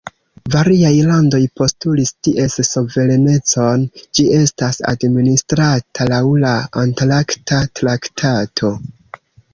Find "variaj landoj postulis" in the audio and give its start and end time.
0.53-2.11